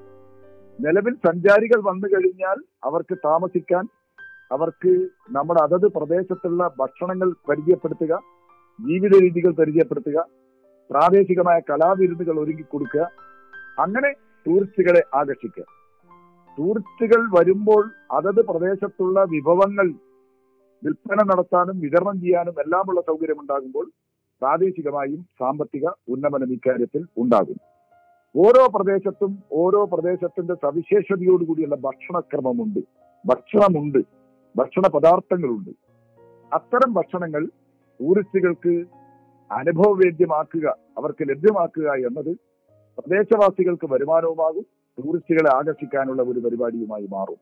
നിലവിൽ 0.84 1.14
സഞ്ചാരികൾ 1.28 1.80
വന്നു 1.90 2.08
കഴിഞ്ഞാൽ 2.14 2.58
അവർക്ക് 2.88 3.16
താമസിക്കാൻ 3.26 3.86
അവർക്ക് 4.52 4.92
നമ്മുടെ 5.36 5.62
അതത് 5.64 5.88
പ്രദേശത്തുള്ള 5.96 6.64
ഭക്ഷണങ്ങൾ 6.82 7.30
പരിചയപ്പെടുത്തുക 7.50 8.14
ജീവിത 8.80 9.14
രീതികൾ 9.24 9.52
പരിചയപ്പെടുത്തുക 9.60 10.18
പ്രാദേശികമായ 10.90 11.60
കലാവിരുന്നുകൾ 11.70 12.36
ഒരുക്കി 12.44 12.66
കൊടുക്കുക 12.74 13.06
അങ്ങനെ 13.84 14.10
ടൂറിസ്റ്റുകളെ 14.46 15.02
ആകർഷിക്കുക. 15.20 15.66
ടൂറിസ്റ്റുകൾ 16.58 17.22
വരുമ്പോൾ 17.38 17.84
അതത് 18.18 18.42
പ്രദേശത്തുള്ള 18.52 19.24
വിഭവങ്ങൾ 19.34 19.88
വിൽപ്പന 20.84 21.20
നടത്താനും 21.32 21.78
വിതരണം 21.86 22.18
ചെയ്യാനും 22.24 22.56
എല്ലാമുള്ള 22.64 23.02
സൗകര്യം 23.10 23.40
ഉണ്ടാകുമ്പോൾ 23.44 23.86
പ്രാദേശികമായും 24.42 25.22
സാമ്പത്തിക 25.40 25.86
ഉന്നമനം 26.14 26.50
ഇക്കാര്യത്തിൽ 26.58 27.04
ഉണ്ടാകും. 27.24 27.58
ഓരോ 28.36 28.68
പ്രദേശത്തും 28.68 29.44
ഓരോ 29.52 29.86
പ്രദേശത്തിന്റെ 29.86 30.54
സവിശേഷതയോടുകൂടിയുള്ള 30.54 31.76
ഭക്ഷണക്രമമുണ്ട്. 31.76 32.80
ഭക്ഷണമുണ്ട്. 33.26 33.98
ഭക്ഷണ 34.58 34.88
പദാർത്ഥങ്ങളുണ്ട്. 34.88 35.70
അത്തരം 36.54 36.94
ഭക്ഷണങ്ങൾ 36.94 37.46
ടൂറിസ്റ്റുകൾക്ക് 38.02 38.86
അനുഭവവേദ്യമാക്കുക 39.52 40.78
അവർക്ക് 40.98 41.30
ലഭ്യമാക്കുക 41.30 41.92
എന്നത് 41.92 42.38
പ്രദേശവാസികൾക്ക് 43.00 43.94
വരുമാനവുമാകും 43.94 44.66
ടൂറിസ്റ്റുകളെ 45.00 45.56
ആകർഷിക്കാനുള്ള 45.56 46.22
ഒരു 46.22 46.40
പരിപാടിയുമായി 46.40 47.08
മാറും. 47.08 47.38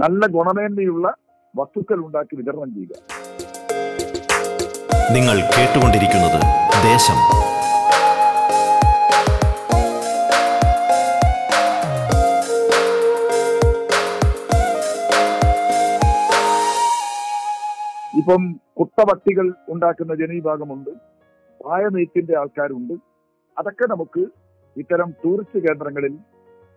നല്ല 0.00 0.26
ഗുണമേന്മയുള്ള 0.26 1.14
വസ്തുക്കൾ 1.56 2.06
ഉണ്ടാക്കി 2.06 2.36
വിതരണം 2.36 2.74
ചെയ്യുക. 2.74 2.96
നിങ്ങൾ 5.14 5.36
കേട്ടുകൊണ്ടിരിക്കുന്നത് 5.40 6.40
ദേശം. 6.92 7.53
ഇപ്പം 18.24 18.60
കുട്ടവട്ടികൾ 18.80 19.54
ഉണ്ടാക്കുന്ന 19.68 20.14
ജനവിഭാഗമുണ്ട്. 20.14 20.90
പായനെയ്ത്തിന്റെ 21.64 22.38
ആൾക്കാരുണ്ട്. 22.38 22.94
അതൊക്കെ 23.58 23.86
നമുക്ക് 23.86 24.26
ഇത്തരം 24.76 25.14
ടൂറിസ്റ്റ് 25.24 25.68
കേന്ദ്രങ്ങളിൽ 25.68 26.18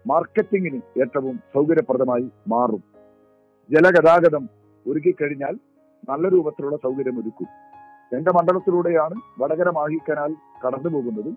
മാർക്കറ്റിങ്ങിന് 0.07 0.75
ഏറ്റവും 0.75 1.39
സൗകര്യപ്രദമായി 1.53 2.29
മാറും. 2.47 2.83
ജലഗതാഗതം 3.71 4.49
ഒരുക്കിക്കഴിഞ്ഞാൽ 4.87 5.59
നല്ല 6.09 6.27
രൂപത്തിലുള്ള 6.27 6.75
സൗകര്യം 6.75 7.21
ഒരുക്കും 7.21 7.47
എന്റെ 8.17 8.31
മണ്ഡലത്തിലൂടെയാണ് 8.31 9.15
വടകര 9.39 9.69
മാഹി 9.69 9.95
കനാൽ 9.95 10.33
കടന്നു 10.65 10.89
പോകുന്നത്. 10.89 11.33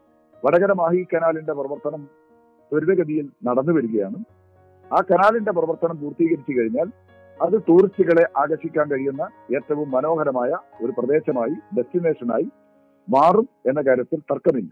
വടകര 0.47 0.73
മാഹി 0.73 1.07
കനാലിന്റെ 1.15 1.53
പ്രവർത്തനം 1.53 2.09
ത്വരിതഗതിയിൽ 2.73 3.31
നടന്നു 3.45 3.73
വരികയാണ്. 3.73 4.25
ആ 4.95 5.01
കനാലിന്റെ 5.11 5.53
പ്രവർത്തനം 5.53 6.01
പൂർത്തീകരിച്ചു 6.01 6.61
കഴിഞ്ഞാൽ 6.61 7.10
അത് 7.41 7.63
ടൂറിസ്റ്റുകളെ 7.69 8.25
ആകർഷിക്കാൻ 8.37 8.91
കഴിയുന്ന 8.91 9.23
ഏറ്റവും 9.55 9.91
മനോഹരമായ 9.91 10.51
ഒരു 10.85 10.93
പ്രദേശമായി 10.99 11.55
ഡെസ്റ്റിനേഷനായി 11.77 12.49
മാറും 13.09 13.49
എന്ന 13.67 13.81
കാര്യത്തിൽ 13.81 14.19
തർക്കമില്ല. 14.19 14.71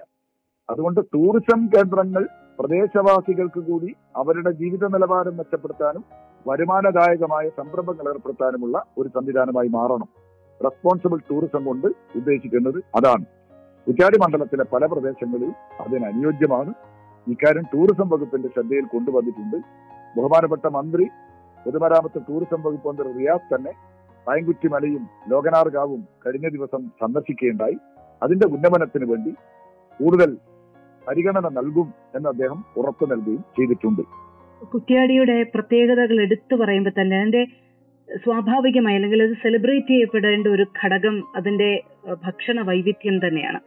അതുകൊണ്ട് 0.70 1.00
ടൂറിസം 1.14 1.66
കേന്ദ്രങ്ങൾ 1.66 2.28
പ്രദേശവാസികൾക്ക് 2.58 3.60
കൂടി 3.60 3.96
അവരുടെ 4.16 4.50
ജീവിത 4.50 4.86
നിലവാരം 4.86 5.36
മെച്ചപ്പെടുത്താനും 5.36 6.04
വരുമാനദായകമായ 6.48 7.48
സംരംഭങ്ങൾ 7.48 8.08
ഏർപ്പെടുത്താനുമുള്ള 8.08 8.84
ഒരു 8.98 9.08
സംവിധാനമായി 9.08 9.68
മാറണം. 9.68 10.08
റെസ്പോൺസിബിൾ 10.64 11.18
ടൂറിസം 11.30 11.64
കൊണ്ട് 11.64 11.86
ഉദ്ദേശിക്കുന്നത് 12.16 12.84
അതാണ്. 12.96 13.24
കുറ്റാടി 13.86 14.18
മണ്ഡലത്തിലെ 14.18 14.64
പല 14.64 14.86
പ്രദേശങ്ങളിലും 14.86 15.54
അതിന് 15.80 16.04
അനുയോജ്യമാണ്. 16.04 16.74
ഇക്കാര്യം 17.28 17.62
ടൂറിസം 17.74 18.08
വകുപ്പിന്റെ 18.08 18.48
ശ്രദ്ധയിൽ 18.48 18.84
കൊണ്ടുവന്നിട്ടുണ്ട്. 18.84 19.56
ബഹുമാനപ്പെട്ട 20.16 20.66
മന്ത്രി 20.66 21.06
പൊതുമരാമത്ത് 21.64 22.18
ടൂറിസം 22.28 22.60
വകുപ്പ് 22.66 22.88
മന്ത്രി 22.88 23.10
റിയാസ് 23.18 23.48
തന്നെ 23.54 23.72
പയൻകുറ്റി 24.26 24.68
മലയും 24.74 25.04
ലോകനാർഗാവും 25.32 26.00
കഴിഞ്ഞ 26.24 26.48
ദിവസം 26.56 26.82
സന്ദർശിക്കുകയുണ്ടായി. 27.02 27.76
അതിന്റെ 28.22 28.46
ഉന്നമനത്തിന് 28.46 29.06
വേണ്ടി 29.12 29.32
കൂടുതൽ 30.00 30.30
പരിഗണന 31.06 31.46
നൽകും 31.58 31.88
എന്ന് 32.16 32.28
അദ്ദേഹം 32.28 32.58
ഉറപ്പു 32.76 33.04
നൽകുകയും 33.06 33.44
ചെയ്തിട്ടുണ്ട്. 33.56 34.02
കുറ്റ്യാടിയുടെ 34.72 35.36
പ്രത്യേകതകൾ 35.54 36.16
എടുത്തു 36.26 36.54
പറയുമ്പോൾ 36.56 36.94
തന്നെ 37.00 37.16
അതിന്റെ 37.20 37.42
സ്വാഭാവികമായി 38.08 38.96
അല്ലെങ്കിൽ 38.98 39.20
അത് 39.22 39.34
സെലിബ്രേറ്റ് 39.42 39.88
ചെയ്യപ്പെടേണ്ട 39.88 40.46
ഒരു 40.46 40.64
ഘടകം 40.80 41.16
അതിന്റെ 41.36 41.70
ഭക്ഷണ 42.26 42.60
വൈവിധ്യം 42.60 43.16
തന്നെയാണ്. 43.26 43.60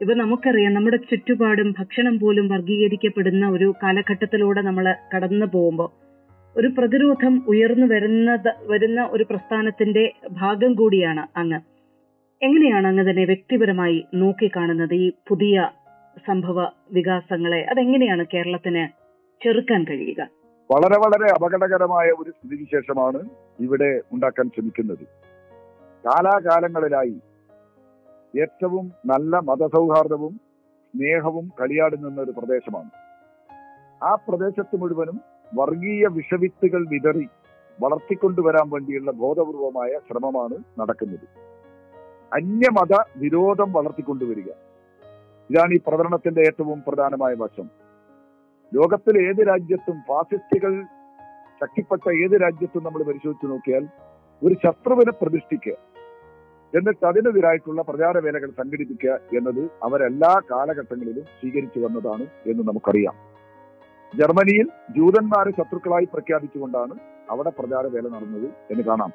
ഇപ്പൊ 0.00 0.14
നമുക്കറിയാം 0.14 0.72
നമ്മുടെ 0.74 0.96
ചുറ്റുപാടും 1.10 1.68
ഭക്ഷണം 1.78 2.18
പോലും 2.18 2.48
വർഗീകരിക്കപ്പെടുന്ന 2.48 3.44
ഒരു 3.48 3.74
കാലഘട്ടത്തിലൂടെ 3.82 4.62
നമ്മൾ 4.62 4.86
കടന്നു 5.14 5.46
പോകുമ്പോൾ 5.54 6.05
ഒരു 6.56 6.68
പ്രതിരോധം 6.78 7.44
ഉയർന്നു 7.48 7.86
വരുന്നത് 7.86 8.54
വരുന്ന 8.60 9.08
ഒരു 9.10 9.24
പ്രസ്ഥാനത്തിന്റെ 9.24 10.12
ഭാഗം 10.30 10.74
കൂടിയാണ് 10.74 11.38
അങ്ങ്. 11.38 11.60
എങ്ങനെയാണ് 12.42 12.86
അങ്ങ് 12.86 13.10
തന്നെ 13.10 13.24
വ്യക്തിപരമായി 13.24 14.04
നോക്കിക്കാണുന്നത്? 14.14 14.94
ഈ 14.94 15.12
പുതിയ 15.28 15.70
സംഭവ 16.26 16.68
വികാസങ്ങളെ 16.92 17.66
അതെങ്ങനെയാണ് 17.70 18.24
കേരളത്തിന് 18.34 18.88
ചെറുക്കാൻ 19.44 19.84
കഴിയുക? 19.84 20.28
വളരെ 20.70 20.98
വളരെ 20.98 21.32
അപകടകരമായ 21.32 22.06
ഒരു 22.06 22.30
സ്ഥിതിവിശേഷമാണ് 22.30 23.28
ഇവിടെ 23.60 24.00
ഉണ്ടാക്കാൻ 24.12 24.48
ശ്രമിക്കുന്നത്. 24.48 25.04
കാലാകാലങ്ങളിലായി 26.06 27.20
ഏറ്റവും 28.40 28.92
നല്ല 29.06 29.36
മതസൗഹാർദ്ദവും 29.36 30.40
സ്നേഹവും 30.94 31.52
കളിയാടി 31.60 31.96
നിന്ന 31.96 32.20
ഒരു 32.20 32.30
പ്രദേശമാണ്. 32.30 32.90
ആ 34.04 34.14
പ്രദേശത്ത് 34.14 34.76
മുഴുവനും 34.76 35.35
വർഗീയ 35.58 36.06
വിഷവിത്തുകൾ 36.06 36.88
വിതറി 36.88 37.26
വളർത്തിക്കൊണ്ടുവരാൻ 37.82 38.70
വേണ്ടിയുള്ള 38.70 39.10
ബോധപൂർവമായ 39.10 39.98
ശ്രമമാണ് 40.08 40.56
നടക്കുന്നത്. 40.80 41.26
അന്യമത 42.32 42.92
വിരോധം 43.16 43.72
വളർത്തിക്കൊണ്ടുവരിക. 43.72 44.50
ഇതാണ് 45.50 45.72
ഈ 45.74 45.80
പ്രകടനത്തിന്റെ 45.86 46.40
ഏറ്റവും 46.40 46.82
പ്രധാനമായ 46.88 47.34
വശം. 47.34 47.66
ലോകത്തിലെ 48.74 49.20
ഏത് 49.28 49.48
രാജ്യത്തും 49.48 50.00
ഫാസിസ്റ്റുകൾ 50.08 50.84
ശക്തിപ്പെട്ട 51.60 52.02
ഏത് 52.24 52.40
രാജ്യത്തും 52.42 52.84
നമ്മൾ 52.84 53.02
പരിശോധിച്ചു 53.02 53.46
നോക്കിയാൽ 53.46 53.84
ഒരു 54.42 54.54
ശത്രുവിനെ 54.54 55.12
പ്രതിഷ്ഠിക്കുക 55.12 55.72
എന്നിട്ട് 56.74 57.06
അതിനെതിരായിട്ടുള്ള 57.06 57.82
പ്രചാര 57.82 58.18
വേലകൾ 58.18 58.50
സംഘടിപ്പിക്കുക 58.50 59.10
എന്നത് 59.10 59.70
അവരെല്ലാ 59.82 60.40
കാലഘട്ടങ്ങളിലും 60.50 61.24
സ്വീകരിച്ചു 61.24 61.80
വന്നതാണ് 61.80 62.26
എന്ന് 62.46 62.62
നമുക്കറിയാം. 62.68 63.35
ജർമ്മനിയിൽ 64.14 64.66
ജൂതന്മാരെ 64.96 65.50
ശത്രുക്കളായി 65.50 66.04
പ്രഖ്യാപിച്ചുകൊണ്ടാണ് 66.04 66.94
അവിടെ 67.30 67.50
പ്രചാരവേല 67.50 68.08
നടന്നത് 68.08 68.48
എന്ന് 68.70 68.82
കാണാം. 68.82 69.12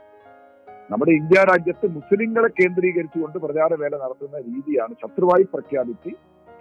നമ്മുടെ 0.92 1.12
ഇന്ത്യ 1.12 1.44
രാജ്യത്ത് 1.44 1.88
മുസ്ലിങ്ങളെ 1.96 2.48
കേന്ദ്രീകരിച്ചുകൊണ്ട് 2.48 3.38
പ്രചാരവേല 3.40 3.96
നടത്തുന്ന 3.96 4.38
രീതിയാണ് 4.38 4.94
ശത്രുവായി 4.94 5.44
പ്രഖ്യാപിച്ച് 5.44 6.12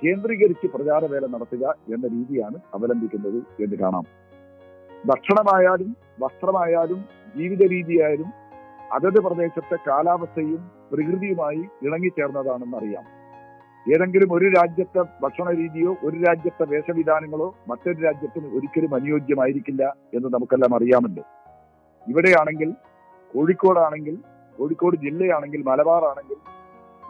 കേന്ദ്രീകരിച്ച് 0.02 0.66
പ്രചാരവേല 0.66 1.26
നടത്തുക 1.26 1.74
എന്ന 1.94 2.06
രീതിയാണ് 2.06 2.58
അവലംബിക്കുന്നത് 2.74 3.38
എന്ന് 3.64 3.76
കാണാം. 3.76 4.04
ഭക്ഷണമായാലും 5.06 5.96
വസ്ത്രമായാലും 6.20 7.00
ജീവിത 7.36 7.62
രീതിയായാലും 7.70 8.30
അതത് 8.92 9.18
പ്രദേശത്തെ 9.24 9.76
കാലാവസ്ഥയും 9.88 10.70
പ്രകൃതിയുമായി 10.92 11.62
ഇണങ്ങിച്ചേർന്നതാണെന്ന് 11.86 12.76
അറിയാം. 12.76 13.19
ഏതെങ്കിലും 13.88 14.34
ഒരു 14.34 14.44
രാജ്യത്തെ 14.44 15.02
ഭക്ഷണ 15.22 15.50
രീതിയോ 15.50 15.96
ഒരു 16.04 16.16
രാജ്യത്തെ 16.16 16.64
വേഷവിധാനങ്ങളോ 16.64 17.54
മറ്റൊരു 17.68 18.02
രാജ്യത്തിന് 18.02 18.46
ഒരിക്കലും 18.56 18.94
അനുയോജ്യമായിരിക്കില്ല 18.94 19.96
എന്ന് 20.14 20.28
നമുക്കെല്ലാം 20.28 20.74
അറിയാമല്ലോ. 20.74 21.24
ഇവിടെയാണെങ്കിൽ 22.08 22.72
കോഴിക്കോടാണെങ്കിൽ 23.34 24.16
കോഴിക്കോട് 24.58 24.96
ജില്ലയാണെങ്കിൽ 24.96 25.62
മലബാർ 25.62 26.04
ആണെങ്കിൽ 26.04 26.36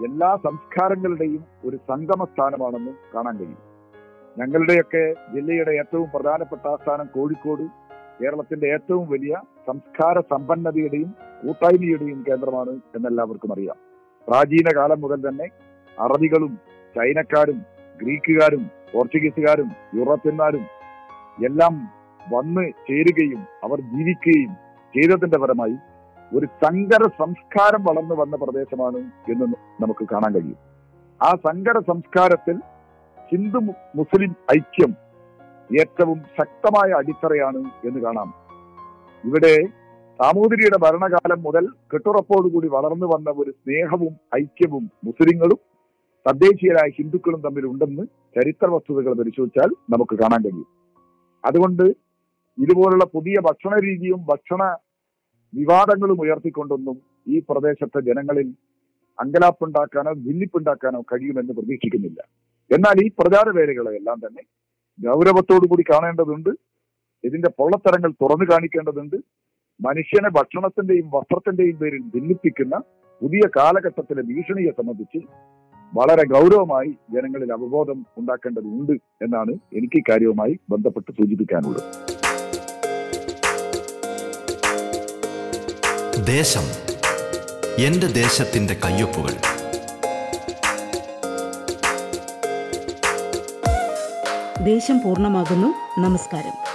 എല്ലാ 0.07 0.37
സംസ്കാരങ്ങളുടെയും 0.37 1.45
ഒരു 1.65 1.77
സംഗമ 1.77 2.25
സ്ഥാനമാണെന്ന് 2.25 2.93
കാണാൻ 3.15 3.37
കഴിയും. 3.37 3.59
ഞങ്ങളുടെയൊക്കെ 4.39 5.15
ജില്ലയുടെ 5.35 5.71
ഏറ്റവും 5.71 6.09
പ്രധാനപ്പെട്ട 6.15 6.69
ആസ്ഥാനം 6.69 7.07
കോഴിക്കോട് 7.07 7.63
കേരളത്തിന്റെ 8.21 8.67
ഏറ്റവും 8.75 9.09
വലിയ 9.09 9.41
സംസ്കാര 9.67 10.21
സമ്പന്നതയുടെയും 10.21 11.11
കൂട്ടായ്മയുടെയും 11.43 12.25
കേന്ദ്രമാണ് 12.29 12.71
എന്നെല്ലാവർക്കും 12.71 13.53
അറിയാം. 13.53 13.77
പ്രാചീന 14.29 14.69
കാലം 14.77 15.01
മുതൽ 15.01 15.29
തന്നെ 15.29 15.49
അറബികളും 15.99 16.59
ചൈനക്കാരും 16.97 17.59
ഗ്രീക്കുകാരും 18.01 18.71
പോർച്ചുഗീസുകാരും 18.93 19.71
യൂറോപ്യന്മാരും 19.95 20.65
എല്ലാം 21.45 21.75
വന്ന് 22.35 22.71
ചേരുകയും 22.71 23.47
അവർ 23.65 23.81
ജീവിക്കുകയും 23.81 24.53
ചെയ്തതിന്റെ 24.95 25.39
ഫലമായി 25.39 25.77
ഒരു 26.37 26.47
സങ്കര 26.47 27.03
സംസ്കാരം 27.19 27.85
വളർന്നു 27.85 28.15
വന്ന 28.15 28.37
പ്രദേശമാണ് 28.37 28.97
എന്ന് 29.33 29.47
നമുക്ക് 29.83 30.05
കാണാൻ 30.13 30.35
കഴിയും. 30.35 30.59
ആ 31.23 31.31
സങ്കര 31.49 31.79
സംസ്കാരത്തിൽ 31.79 32.61
ഹിന്ദു 33.31 33.59
മുസ്ലിം 33.97 34.37
ഐക്യം 34.57 34.93
ഏറ്റവും 35.81 36.23
ശക്തമായ 36.41 36.91
അടിത്തറയാണ് 36.91 37.57
എന്ന് 37.57 38.01
കാണാം. 38.01 38.35
ഇവിടെ 39.25 39.55
സാമൂതിരിയുടെ 40.19 40.79
ഭരണകാലം 40.79 41.43
മുതൽ 41.43 41.67
കെട്ടുറപ്പോടുകൂടി 41.95 42.69
വളർന്നു 42.69 43.07
വന്ന 43.07 43.31
ഒരു 43.31 43.51
സ്നേഹവും 43.51 44.15
ഐക്യവും 44.37 44.91
മുസ്ലിങ്ങളും 45.05 45.70
തദ്ദേശീയരായ 46.29 46.91
ഹിന്ദുക്കളും 46.91 47.41
തമ്മിൽ 47.41 47.67
ഉണ്ടെന്ന് 47.67 48.03
ചരിത്ര 48.37 48.67
വസ്തുതകൾ 48.67 49.13
പരിശോധിച്ചാൽ 49.13 49.71
നമുക്ക് 49.91 50.19
കാണാൻ 50.19 50.43
കഴിയും. 50.45 50.67
അതുകൊണ്ട് 51.45 51.83
ഇതുപോലുള്ള 52.59 53.05
പുതിയ 53.05 53.35
ഭക്ഷണ 53.41 53.75
രീതിയും 53.85 54.25
ഭക്ഷണ 54.25 54.77
വിവാദങ്ങളും 55.55 56.21
ഉയർത്തിക്കൊണ്ടൊന്നും 56.21 56.97
ഈ 57.29 57.43
പ്രദേശത്തെ 57.51 58.01
ജനങ്ങളിൽ 58.01 58.55
അങ്കലാപ്പുണ്ടാക്കാനോ 59.21 60.13
ഭിന്നിപ്പുണ്ടാക്കാനോ 60.13 61.01
കഴിയുമെന്ന് 61.01 61.53
പ്രതീക്ഷിക്കുന്നില്ല. 61.53 62.21
എന്നാൽ 62.71 63.05
ഈ 63.05 63.09
പ്രചാരവേലകളെല്ലാം 63.09 64.21
തന്നെ 64.27 64.43
ഗൗരവത്തോടു 65.07 65.67
കൂടി 65.67 65.83
കാണേണ്ടതുണ്ട്. 65.83 66.51
ഇതിന്റെ 67.25 67.51
പൊള്ളത്തരങ്ങൾ 67.59 68.11
തുറന്നു 68.11 68.45
കാണിക്കേണ്ടതുണ്ട്. 68.45 69.17
മനുഷ്യനെ 69.81 70.29
ഭക്ഷണത്തിന്റെയും 70.29 71.11
വസ്ത്രത്തിന്റെയും 71.15 71.77
പേരിൽ 71.77 72.03
ഭിന്നിപ്പിക്കുന്ന 72.03 72.79
പുതിയ 73.23 73.49
കാലഘട്ടത്തിലെ 73.57 74.23
ഭീഷണിയെ 74.23 74.71
സംബന്ധിച്ച് 74.71 75.19
വളരെ 75.95 76.27
ഗൗരവമായി 76.27 76.89
ജനങ്ങളിൽ 76.89 77.53
അവബോധം 77.53 78.07
ഉണ്ടാക്കേണ്ടതുണ്ട് 78.19 78.93
എന്നാണ് 78.93 79.51
എനിക്ക് 79.51 79.99
ഈ 79.99 80.03
കാര്യവുമായി 80.11 80.59
ബന്ധപ്പെട്ട് 80.71 81.13
സൂചിപ്പിക്കാനുള്ളത്. 81.13 81.83
ദേശം 86.27 86.67
എന്റെ 87.85 88.07
ദേശത്തിന്റെ 88.07 88.77
കയ്യൊപ്പുകൾ. 88.85 89.35
ദേശം 94.65 95.01
പൂർണമാകുന്നു. 95.05 96.01
നമസ്കാരം. 96.01 96.70